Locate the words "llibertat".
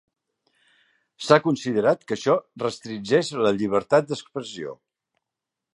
3.61-4.13